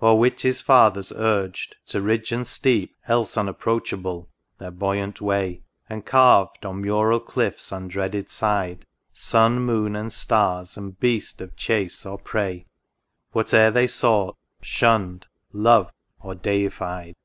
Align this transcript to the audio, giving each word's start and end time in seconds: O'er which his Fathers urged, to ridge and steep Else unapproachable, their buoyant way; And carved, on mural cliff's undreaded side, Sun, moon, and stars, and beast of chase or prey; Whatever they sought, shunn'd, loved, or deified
O'er 0.00 0.14
which 0.16 0.42
his 0.42 0.60
Fathers 0.60 1.10
urged, 1.16 1.74
to 1.86 2.00
ridge 2.00 2.30
and 2.30 2.46
steep 2.46 2.94
Else 3.08 3.36
unapproachable, 3.36 4.30
their 4.58 4.70
buoyant 4.70 5.20
way; 5.20 5.64
And 5.88 6.06
carved, 6.06 6.64
on 6.64 6.80
mural 6.82 7.18
cliff's 7.18 7.72
undreaded 7.72 8.30
side, 8.30 8.86
Sun, 9.12 9.58
moon, 9.64 9.96
and 9.96 10.12
stars, 10.12 10.76
and 10.76 10.96
beast 11.00 11.40
of 11.40 11.56
chase 11.56 12.06
or 12.06 12.18
prey; 12.18 12.66
Whatever 13.32 13.72
they 13.74 13.88
sought, 13.88 14.36
shunn'd, 14.62 15.26
loved, 15.52 15.90
or 16.20 16.36
deified 16.36 17.16